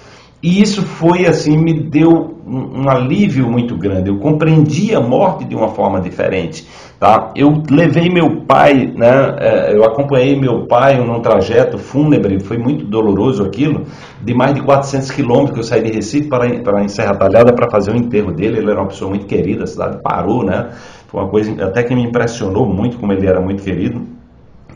e 0.45 0.61
isso 0.61 0.83
foi 0.83 1.25
assim, 1.25 1.57
me 1.57 1.73
deu 1.73 2.37
um, 2.47 2.83
um, 2.83 2.91
alívio 2.91 3.51
muito 3.51 3.79
grande. 3.79 4.11
Eu 4.11 4.19
compreendi 4.19 4.95
a 4.95 5.01
morte 5.01 5.47
de 5.47 5.57
uma 5.57 5.69
forma 5.69 6.03
diferente. 6.03 6.69
Tá? 7.01 7.33
Eu 7.35 7.63
levei 7.71 8.11
meu 8.11 8.43
pai, 8.43 8.93
né, 8.95 9.37
é, 9.39 9.75
eu 9.75 9.83
acompanhei 9.85 10.39
meu 10.39 10.67
pai 10.67 10.99
num 10.99 11.19
trajeto 11.21 11.79
fúnebre, 11.79 12.39
foi 12.41 12.59
muito 12.59 12.85
doloroso 12.85 13.43
aquilo, 13.43 13.87
de 14.23 14.35
mais 14.35 14.55
de 14.55 14.61
400 14.61 15.11
quilômetros 15.13 15.53
que 15.53 15.61
eu 15.61 15.65
saí 15.65 15.83
de 15.83 15.93
Recife 15.93 16.29
para, 16.29 16.61
para 16.61 16.85
em 16.85 16.89
Serra 16.89 17.17
Talhada 17.17 17.55
para 17.55 17.71
fazer 17.71 17.93
o 17.93 17.97
enterro 17.97 18.31
dele. 18.31 18.59
Ele 18.59 18.71
era 18.71 18.81
uma 18.81 18.89
pessoa 18.89 19.09
muito 19.09 19.25
querida, 19.25 19.65
a 19.65 19.67
cidade 19.67 20.03
parou, 20.03 20.45
né? 20.45 20.73
Foi 21.07 21.23
uma 21.23 21.31
coisa 21.31 21.65
até 21.65 21.83
que 21.83 21.95
me 21.95 22.03
impressionou 22.03 22.69
muito 22.69 22.99
como 22.99 23.15
ele 23.15 23.27
era 23.27 23.41
muito 23.41 23.63
querido. 23.63 24.14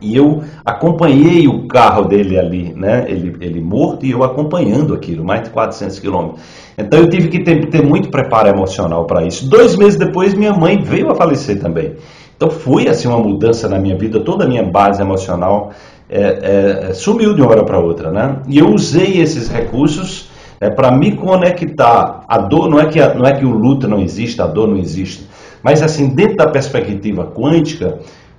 E 0.01 0.17
eu 0.17 0.43
acompanhei 0.65 1.49
o 1.49 1.67
carro 1.67 2.05
dele 2.05 2.39
ali, 2.39 2.73
né? 2.75 3.05
Ele, 3.09 3.37
ele 3.41 3.61
morto 3.61 4.07
e 4.07 4.11
eu 4.11 4.23
acompanhando 4.23 4.95
aquilo, 4.95 5.25
mais 5.25 5.43
de 5.43 5.51
400 5.51 5.99
quilômetros. 5.99 6.41
Então 6.77 7.01
eu 7.01 7.09
tive 7.09 7.29
que 7.29 7.41
ter, 7.41 7.69
ter 7.69 7.83
muito 7.83 8.09
preparo 8.09 8.49
emocional 8.49 9.05
para 9.05 9.25
isso. 9.25 9.49
Dois 9.49 9.77
meses 9.77 9.99
depois, 9.99 10.35
minha 10.35 10.53
mãe 10.53 10.81
veio 10.81 11.11
a 11.11 11.15
falecer 11.15 11.61
também. 11.61 11.97
Então 12.37 12.51
foi 12.51 12.87
assim 12.87 13.09
uma 13.09 13.19
mudança 13.19 13.69
na 13.69 13.81
minha 13.81 13.97
vida, 13.97 14.21
toda 14.21 14.45
a 14.45 14.49
minha 14.49 14.63
base 14.63 15.03
emocional 15.03 15.73
é, 16.09 16.89
é, 16.91 16.95
sumiu 16.95 17.35
de 17.35 17.43
uma 17.43 17.51
hora 17.51 17.65
para 17.65 17.79
outra, 17.79 18.11
né? 18.11 18.37
E 18.47 18.59
eu 18.59 18.73
usei 18.73 19.21
esses 19.21 19.49
recursos 19.49 20.31
é, 20.61 20.71
para 20.71 20.91
me 20.91 21.17
conectar. 21.17 22.25
A 22.29 22.39
dor 22.39 22.69
não 22.71 22.79
é 22.79 22.87
que 22.87 23.01
a, 23.01 23.13
não 23.13 23.27
é 23.27 23.33
que 23.33 23.45
o 23.45 23.51
luto 23.51 23.89
não 23.89 24.01
existe, 24.01 24.41
a 24.41 24.47
dor 24.47 24.69
não 24.69 24.77
existe, 24.77 25.29
mas 25.63 25.83
assim 25.83 26.09
dentro 26.09 26.37
da 26.37 26.47
perspectiva 26.47 27.27
quântica 27.27 27.99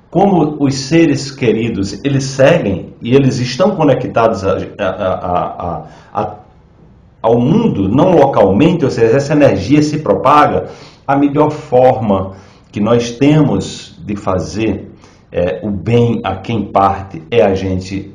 como 0.10 0.58
os 0.60 0.76
seres 0.76 1.32
queridos 1.32 2.04
eles 2.04 2.24
seguem 2.24 2.94
e 3.02 3.16
eles 3.16 3.40
estão 3.40 3.76
conectados 3.76 4.44
a, 4.44 4.58
a, 4.80 5.86
a, 6.14 6.36
ao 7.22 7.40
mundo, 7.40 7.88
não 7.88 8.12
localmente, 8.12 8.86
ou 8.86 8.92
seja, 8.92 9.18
essa 9.18 9.34
energia 9.34 9.84
se 9.84 10.00
propaga, 10.00 10.70
a 11.06 11.16
melhor 11.16 11.52
forma 11.52 12.34
que 12.72 12.80
nós 12.80 13.12
temos 13.12 14.00
de 14.06 14.16
fazer 14.16 14.92
é, 15.32 15.60
o 15.64 15.70
bem 15.70 16.22
a 16.24 16.36
quem 16.38 16.72
parte 16.72 17.22
é 17.30 17.42
a 17.42 17.54
gente. 17.54 18.14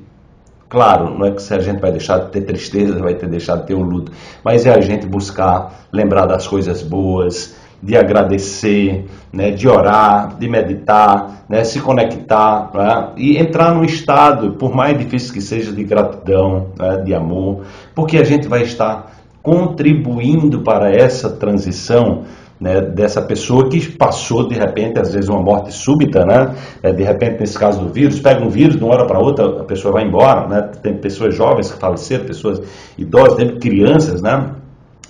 Claro, 0.68 1.16
não 1.16 1.26
é 1.26 1.30
que 1.30 1.42
se 1.42 1.54
a 1.54 1.60
gente 1.60 1.80
vai 1.80 1.92
deixar 1.92 2.18
de 2.18 2.30
ter 2.30 2.40
tristeza, 2.40 2.98
vai 2.98 3.14
ter 3.14 3.28
deixado 3.28 3.60
de 3.60 3.66
ter 3.68 3.74
o 3.74 3.82
luto, 3.82 4.10
mas 4.42 4.66
é 4.66 4.74
a 4.74 4.80
gente 4.80 5.06
buscar 5.06 5.86
lembrar 5.92 6.26
das 6.26 6.48
coisas 6.48 6.82
boas, 6.82 7.54
de 7.84 7.96
agradecer, 7.96 9.04
né, 9.30 9.50
de 9.50 9.68
orar, 9.68 10.38
de 10.38 10.48
meditar, 10.48 11.44
né, 11.48 11.62
se 11.64 11.80
conectar 11.80 12.70
né, 12.72 13.08
e 13.16 13.36
entrar 13.36 13.74
num 13.74 13.84
estado, 13.84 14.52
por 14.52 14.74
mais 14.74 14.96
difícil 14.96 15.34
que 15.34 15.40
seja, 15.42 15.70
de 15.70 15.84
gratidão, 15.84 16.68
né, 16.78 17.02
de 17.04 17.14
amor, 17.14 17.60
porque 17.94 18.16
a 18.16 18.24
gente 18.24 18.48
vai 18.48 18.62
estar 18.62 19.12
contribuindo 19.42 20.62
para 20.62 20.90
essa 20.90 21.28
transição 21.28 22.22
né, 22.58 22.80
dessa 22.80 23.20
pessoa 23.20 23.68
que 23.68 23.92
passou 23.92 24.48
de 24.48 24.54
repente, 24.54 24.98
às 24.98 25.12
vezes, 25.12 25.28
uma 25.28 25.42
morte 25.42 25.70
súbita, 25.70 26.24
né? 26.24 26.54
É, 26.82 26.92
de 26.92 27.02
repente, 27.02 27.40
nesse 27.40 27.58
caso 27.58 27.80
do 27.80 27.92
vírus, 27.92 28.20
pega 28.20 28.42
um 28.42 28.48
vírus, 28.48 28.76
de 28.76 28.82
uma 28.82 28.94
hora 28.94 29.06
para 29.06 29.18
outra 29.18 29.60
a 29.60 29.64
pessoa 29.64 29.92
vai 29.92 30.04
embora, 30.04 30.48
né? 30.48 30.70
Tem 30.82 30.96
pessoas 30.96 31.34
jovens 31.34 31.70
que 31.70 31.78
faleceram, 31.78 32.24
pessoas 32.24 32.62
idosas, 32.96 33.34
tem 33.34 33.58
crianças, 33.58 34.22
né? 34.22 34.52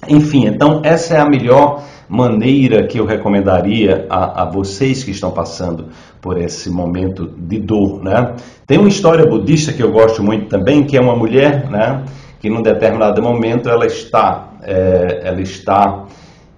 Enfim, 0.09 0.47
então 0.47 0.81
essa 0.83 1.15
é 1.15 1.21
a 1.21 1.29
melhor 1.29 1.83
maneira 2.09 2.87
que 2.87 2.99
eu 2.99 3.05
recomendaria 3.05 4.07
a, 4.09 4.43
a, 4.43 4.51
vocês 4.51 5.03
que 5.03 5.11
estão 5.11 5.31
passando 5.31 5.87
por 6.21 6.39
esse 6.41 6.71
momento 6.71 7.27
de 7.27 7.59
dor, 7.59 8.03
né? 8.03 8.35
Tem 8.67 8.79
uma 8.79 8.89
história 8.89 9.27
budista 9.27 9.73
que 9.73 9.83
eu 9.83 9.93
gosto 9.93 10.23
muito 10.23 10.49
também, 10.49 10.85
que 10.85 10.97
é 10.97 11.01
uma 11.01 11.17
mulher, 11.17 11.71
né? 11.71 12.05
Que 12.41 12.49
num 12.51 12.63
determinado 12.63 13.23
momento 13.23 13.69
ela 13.69 13.87
está, 13.87 14.51
é, 14.63 15.23
ela 15.25 15.41
está 15.41 16.05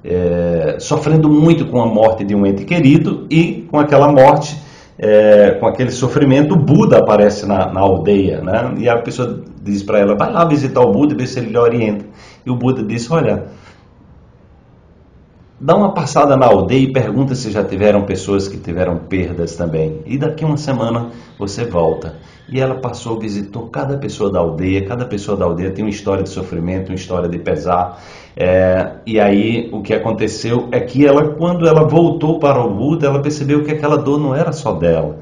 é, 0.04 0.76
sofrendo 0.78 1.28
muito 1.28 1.66
com 1.66 1.80
a 1.80 1.86
morte 1.86 2.24
de 2.24 2.34
um 2.34 2.46
ente 2.46 2.64
querido 2.64 3.26
e 3.30 3.66
com 3.70 3.78
aquela 3.78 4.10
morte, 4.10 4.56
é, 4.98 5.52
com 5.60 5.66
aquele 5.66 5.90
sofrimento, 5.90 6.54
o 6.54 6.56
Buda 6.56 6.98
aparece 6.98 7.46
na, 7.46 7.72
na 7.72 7.80
aldeia, 7.80 8.40
né? 8.40 8.74
E 8.78 8.88
a 8.88 8.98
pessoa 8.98 9.42
diz 9.62 9.82
para 9.82 9.98
ela, 9.98 10.16
vai 10.16 10.32
lá 10.32 10.44
visitar 10.44 10.80
o 10.80 10.92
Buda 10.92 11.12
e 11.14 11.16
ver 11.16 11.26
se 11.26 11.38
ele 11.38 11.50
lhe 11.50 11.58
orienta. 11.58 12.04
E 12.44 12.50
o 12.50 12.56
Buda 12.56 12.82
disse, 12.82 13.12
olha, 13.12 13.46
dá 15.60 15.74
uma 15.74 15.92
passada 15.92 16.36
na 16.36 16.46
aldeia 16.46 16.88
e 16.88 16.92
pergunta 16.92 17.34
se 17.34 17.50
já 17.50 17.64
tiveram 17.64 18.04
pessoas 18.04 18.46
que 18.46 18.58
tiveram 18.58 18.98
perdas 18.98 19.56
também. 19.56 20.02
E 20.06 20.18
daqui 20.18 20.44
uma 20.44 20.56
semana 20.56 21.10
você 21.38 21.64
volta. 21.64 22.16
E 22.48 22.60
ela 22.60 22.76
passou, 22.76 23.18
visitou 23.18 23.68
cada 23.68 23.98
pessoa 23.98 24.30
da 24.30 24.38
aldeia, 24.38 24.86
cada 24.86 25.04
pessoa 25.04 25.36
da 25.36 25.44
aldeia 25.44 25.72
tem 25.72 25.84
uma 25.84 25.90
história 25.90 26.22
de 26.22 26.28
sofrimento, 26.28 26.90
uma 26.90 26.94
história 26.94 27.28
de 27.28 27.38
pesar. 27.38 28.00
É, 28.36 28.92
e 29.04 29.18
aí 29.18 29.68
o 29.72 29.82
que 29.82 29.92
aconteceu 29.92 30.68
é 30.70 30.78
que 30.80 31.04
ela, 31.04 31.28
quando 31.34 31.66
ela 31.66 31.88
voltou 31.88 32.38
para 32.38 32.60
o 32.64 32.72
Buda, 32.72 33.06
ela 33.06 33.20
percebeu 33.20 33.64
que 33.64 33.72
aquela 33.72 33.96
dor 33.96 34.20
não 34.20 34.34
era 34.34 34.52
só 34.52 34.72
dela 34.72 35.18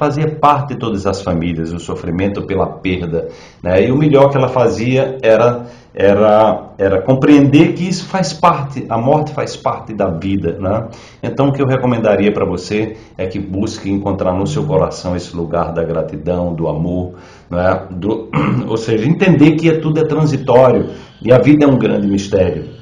fazia 0.00 0.34
parte 0.34 0.72
de 0.72 0.80
todas 0.80 1.06
as 1.06 1.20
famílias, 1.20 1.74
o 1.74 1.78
sofrimento 1.78 2.46
pela 2.46 2.66
perda. 2.66 3.28
Né? 3.62 3.84
E 3.84 3.92
o 3.92 3.98
melhor 3.98 4.30
que 4.30 4.36
ela 4.38 4.48
fazia 4.48 5.18
era, 5.20 5.66
era, 5.94 6.72
era 6.78 7.02
compreender 7.02 7.74
que 7.74 7.88
isso 7.88 8.06
faz 8.06 8.32
parte, 8.32 8.84
a 8.88 8.96
morte 8.96 9.32
faz 9.32 9.56
parte 9.56 9.92
da 9.92 10.08
vida. 10.08 10.56
Né? 10.58 10.88
Então, 11.22 11.48
o 11.48 11.52
que 11.52 11.60
eu 11.60 11.66
recomendaria 11.66 12.32
para 12.32 12.44
você 12.44 12.96
é 13.18 13.26
que 13.26 13.38
busque 13.38 13.90
encontrar 13.90 14.32
no 14.32 14.46
seu 14.46 14.64
coração 14.64 15.16
esse 15.16 15.34
lugar 15.36 15.72
da 15.72 15.82
gratidão, 15.82 16.54
do 16.54 16.68
amor, 16.68 17.14
né? 17.50 17.86
do, 17.90 18.28
ou 18.68 18.76
seja, 18.76 19.08
entender 19.08 19.52
que 19.52 19.70
tudo 19.78 20.00
é 20.00 20.04
transitório 20.04 20.90
e 21.22 21.32
a 21.32 21.38
vida 21.38 21.64
é 21.64 21.68
um 21.68 21.78
grande 21.78 22.06
mistério 22.06 22.80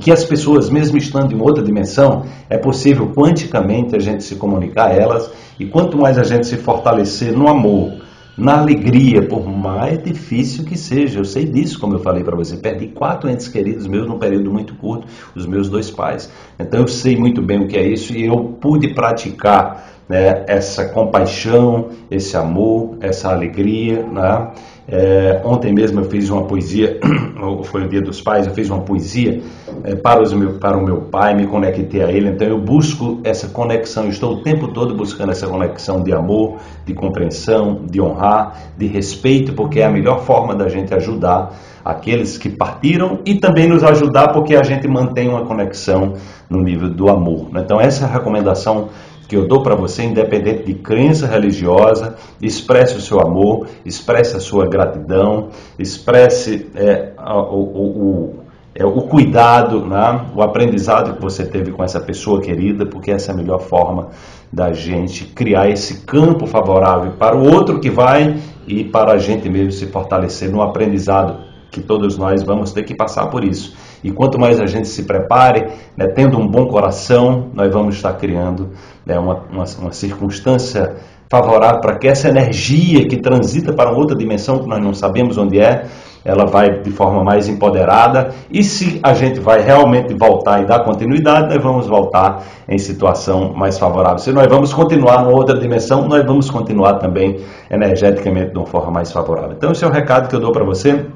que 0.00 0.10
as 0.12 0.24
pessoas, 0.24 0.68
mesmo 0.68 0.98
estando 0.98 1.32
em 1.32 1.40
outra 1.40 1.62
dimensão, 1.62 2.24
é 2.50 2.58
possível 2.58 3.12
quanticamente 3.14 3.96
a 3.96 3.98
gente 3.98 4.24
se 4.24 4.36
comunicar 4.36 4.88
a 4.88 4.92
elas 4.92 5.30
e 5.58 5.64
quanto 5.64 5.96
mais 5.96 6.18
a 6.18 6.22
gente 6.22 6.46
se 6.46 6.56
fortalecer 6.56 7.32
no 7.32 7.48
amor, 7.48 7.92
na 8.36 8.58
alegria, 8.58 9.26
por 9.26 9.48
mais 9.48 10.02
difícil 10.02 10.64
que 10.64 10.76
seja, 10.76 11.20
eu 11.20 11.24
sei 11.24 11.46
disso, 11.46 11.78
como 11.78 11.94
eu 11.94 12.00
falei 12.00 12.22
para 12.22 12.36
você, 12.36 12.56
perdi 12.56 12.88
quatro 12.88 13.30
entes 13.30 13.48
queridos 13.48 13.86
meus 13.86 14.06
num 14.06 14.18
período 14.18 14.52
muito 14.52 14.74
curto, 14.74 15.06
os 15.34 15.46
meus 15.46 15.70
dois 15.70 15.90
pais. 15.90 16.30
Então 16.58 16.80
eu 16.80 16.88
sei 16.88 17.16
muito 17.16 17.40
bem 17.40 17.62
o 17.62 17.68
que 17.68 17.76
é 17.76 17.86
isso 17.86 18.12
e 18.12 18.26
eu 18.26 18.56
pude 18.60 18.92
praticar 18.94 19.86
né, 20.08 20.44
essa 20.46 20.86
compaixão, 20.88 21.88
esse 22.10 22.36
amor, 22.36 22.98
essa 23.00 23.30
alegria, 23.30 24.02
né? 24.04 24.50
É, 24.88 25.40
ontem 25.44 25.72
mesmo 25.72 26.00
eu 26.00 26.04
fiz 26.04 26.30
uma 26.30 26.44
poesia, 26.44 27.00
foi 27.64 27.84
o 27.84 27.88
Dia 27.88 28.00
dos 28.00 28.20
Pais, 28.20 28.46
eu 28.46 28.54
fiz 28.54 28.70
uma 28.70 28.82
poesia 28.82 29.42
é, 29.82 29.96
para, 29.96 30.22
os 30.22 30.32
meu, 30.32 30.60
para 30.60 30.78
o 30.78 30.84
meu 30.84 31.02
pai, 31.02 31.34
me 31.34 31.46
conectei 31.46 32.02
a 32.02 32.10
ele, 32.10 32.28
então 32.28 32.46
eu 32.46 32.60
busco 32.60 33.20
essa 33.24 33.48
conexão, 33.48 34.08
estou 34.08 34.34
o 34.34 34.42
tempo 34.42 34.68
todo 34.68 34.94
buscando 34.94 35.32
essa 35.32 35.48
conexão 35.48 36.02
de 36.04 36.12
amor, 36.12 36.58
de 36.84 36.94
compreensão, 36.94 37.82
de 37.90 38.00
honrar, 38.00 38.56
de 38.78 38.86
respeito, 38.86 39.54
porque 39.54 39.80
é 39.80 39.86
a 39.86 39.90
melhor 39.90 40.20
forma 40.20 40.54
da 40.54 40.68
gente 40.68 40.94
ajudar 40.94 41.52
aqueles 41.84 42.36
que 42.36 42.48
partiram 42.48 43.20
e 43.24 43.36
também 43.36 43.68
nos 43.68 43.84
ajudar 43.84 44.32
porque 44.32 44.56
a 44.56 44.62
gente 44.62 44.88
mantém 44.88 45.28
uma 45.28 45.44
conexão 45.44 46.14
no 46.50 46.60
nível 46.60 46.90
do 46.90 47.08
amor. 47.08 47.52
Né? 47.52 47.62
Então 47.64 47.80
essa 47.80 48.04
é 48.04 48.08
a 48.08 48.12
recomendação 48.12 48.88
que 49.28 49.36
eu 49.36 49.46
dou 49.46 49.62
para 49.62 49.74
você, 49.74 50.04
independente 50.04 50.64
de 50.64 50.74
crença 50.74 51.26
religiosa, 51.26 52.16
expresse 52.40 52.96
o 52.96 53.00
seu 53.00 53.20
amor, 53.20 53.66
expresse 53.84 54.36
a 54.36 54.40
sua 54.40 54.66
gratidão, 54.66 55.48
expresse 55.78 56.68
é, 56.74 57.12
o, 57.18 57.54
o, 57.54 57.86
o, 57.86 58.34
é, 58.74 58.84
o, 58.84 59.02
cuidado, 59.02 59.80
né? 59.80 60.26
o 60.34 60.42
aprendizado 60.42 61.14
que 61.14 61.22
você 61.22 61.44
teve 61.44 61.72
com 61.72 61.82
essa 61.82 62.00
pessoa 62.00 62.40
querida, 62.40 62.86
porque 62.86 63.10
essa 63.10 63.32
é 63.32 63.34
a 63.34 63.36
melhor 63.36 63.60
forma 63.60 64.08
da 64.52 64.72
gente 64.72 65.24
criar 65.24 65.68
esse 65.68 66.04
campo 66.04 66.46
favorável 66.46 67.12
para 67.12 67.36
o 67.36 67.52
outro 67.52 67.80
que 67.80 67.90
vai 67.90 68.36
e 68.66 68.84
para 68.84 69.12
a 69.12 69.18
gente 69.18 69.48
mesmo 69.48 69.72
se 69.72 69.86
fortalecer 69.86 70.50
no 70.50 70.62
aprendizado 70.62 71.46
que 71.76 71.82
todos 71.82 72.16
nós 72.16 72.42
vamos 72.42 72.72
ter 72.72 72.84
que 72.84 72.94
passar 72.94 73.26
por 73.26 73.44
isso. 73.44 73.76
E 74.02 74.10
quanto 74.10 74.38
mais 74.38 74.60
a 74.60 74.66
gente 74.66 74.88
se 74.88 75.04
prepare, 75.04 75.66
né, 75.96 76.06
tendo 76.08 76.38
um 76.38 76.46
bom 76.46 76.66
coração, 76.66 77.50
nós 77.54 77.72
vamos 77.72 77.96
estar 77.96 78.12
criando 78.14 78.70
né, 79.04 79.18
uma, 79.18 79.44
uma, 79.50 79.64
uma 79.80 79.92
circunstância 79.92 80.96
favorável 81.28 81.80
para 81.80 81.96
que 81.98 82.06
essa 82.06 82.28
energia 82.28 83.06
que 83.08 83.16
transita 83.16 83.72
para 83.72 83.90
outra 83.90 84.16
dimensão 84.16 84.60
que 84.60 84.68
nós 84.68 84.82
não 84.82 84.94
sabemos 84.94 85.36
onde 85.36 85.58
é, 85.58 85.86
ela 86.24 86.44
vai 86.44 86.80
de 86.80 86.90
forma 86.90 87.22
mais 87.22 87.48
empoderada. 87.48 88.30
E 88.50 88.62
se 88.64 88.98
a 89.02 89.14
gente 89.14 89.38
vai 89.38 89.60
realmente 89.60 90.12
voltar 90.14 90.62
e 90.62 90.66
dar 90.66 90.80
continuidade, 90.80 91.54
nós 91.54 91.62
vamos 91.62 91.86
voltar 91.86 92.42
em 92.68 92.78
situação 92.78 93.52
mais 93.54 93.78
favorável. 93.78 94.18
Se 94.18 94.32
nós 94.32 94.46
vamos 94.48 94.74
continuar 94.74 95.22
numa 95.22 95.36
outra 95.36 95.58
dimensão, 95.58 96.06
nós 96.08 96.24
vamos 96.24 96.50
continuar 96.50 96.94
também 96.94 97.40
energeticamente 97.70 98.50
de 98.50 98.58
uma 98.58 98.66
forma 98.66 98.90
mais 98.90 99.12
favorável. 99.12 99.52
Então, 99.56 99.70
esse 99.70 99.84
é 99.84 99.86
o 99.86 99.90
recado 99.90 100.28
que 100.28 100.34
eu 100.34 100.40
dou 100.40 100.52
para 100.52 100.64
você. 100.64 101.06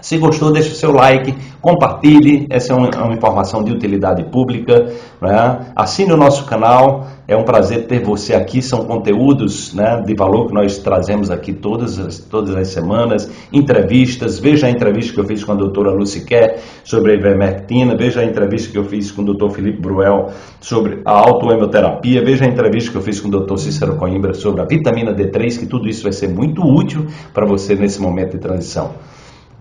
Se 0.00 0.16
gostou, 0.18 0.52
deixe 0.52 0.70
o 0.70 0.74
seu 0.74 0.92
like, 0.92 1.34
compartilhe, 1.60 2.46
essa 2.50 2.72
é 2.72 2.76
uma, 2.76 2.88
uma 3.04 3.14
informação 3.14 3.62
de 3.62 3.72
utilidade 3.72 4.24
pública. 4.24 4.92
Né? 5.20 5.72
Assine 5.76 6.12
o 6.12 6.16
nosso 6.16 6.44
canal, 6.46 7.06
é 7.28 7.36
um 7.36 7.44
prazer 7.44 7.86
ter 7.86 8.02
você 8.02 8.34
aqui. 8.34 8.62
São 8.62 8.84
conteúdos 8.84 9.74
né, 9.74 10.02
de 10.04 10.14
valor 10.14 10.48
que 10.48 10.54
nós 10.54 10.78
trazemos 10.78 11.30
aqui 11.30 11.52
todas 11.52 11.98
as, 11.98 12.18
todas 12.18 12.56
as 12.56 12.68
semanas, 12.68 13.30
entrevistas. 13.52 14.38
Veja 14.38 14.66
a 14.66 14.70
entrevista 14.70 15.12
que 15.12 15.20
eu 15.20 15.24
fiz 15.24 15.44
com 15.44 15.52
a 15.52 15.54
doutora 15.54 15.92
Lucy 15.92 16.24
Kerr 16.24 16.58
sobre 16.82 17.12
a 17.12 17.14
ivermectina, 17.14 17.96
veja 17.96 18.20
a 18.20 18.24
entrevista 18.24 18.72
que 18.72 18.78
eu 18.78 18.84
fiz 18.84 19.10
com 19.12 19.22
o 19.22 19.24
doutor 19.24 19.50
Felipe 19.50 19.80
Bruel 19.80 20.30
sobre 20.60 21.02
a 21.04 21.12
autoemoterapia, 21.12 22.24
veja 22.24 22.44
a 22.44 22.48
entrevista 22.48 22.90
que 22.90 22.96
eu 22.96 23.02
fiz 23.02 23.20
com 23.20 23.28
o 23.28 23.30
doutor 23.30 23.58
Cícero 23.58 23.96
Coimbra 23.96 24.34
sobre 24.34 24.62
a 24.62 24.64
vitamina 24.64 25.14
D3, 25.14 25.58
que 25.58 25.66
tudo 25.66 25.88
isso 25.88 26.02
vai 26.02 26.12
ser 26.12 26.28
muito 26.28 26.62
útil 26.62 27.06
para 27.32 27.46
você 27.46 27.74
nesse 27.74 28.00
momento 28.00 28.32
de 28.32 28.38
transição. 28.38 28.92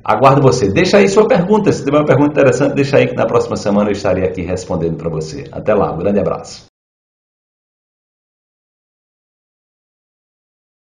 Aguardo 0.10 0.41
você. 0.41 0.67
Deixa 0.67 0.98
aí 0.98 1.08
sua 1.08 1.28
pergunta. 1.28 1.72
Se 1.72 1.86
tiver 1.86 1.98
uma 1.98 2.06
pergunta 2.06 2.32
interessante, 2.32 2.74
deixa 2.74 2.98
aí 2.98 3.08
que 3.08 3.13
na 3.13 3.28
próxima 3.28 3.56
semana 3.56 3.89
eu 3.89 3.93
estarei 3.93 4.24
aqui 4.24 4.41
respondendo 4.41 4.98
para 4.98 5.08
você. 5.08 5.43
Até 5.52 5.76
lá. 5.76 5.93
Um 5.93 6.00
grande 6.00 6.19
abraço. 6.19 6.68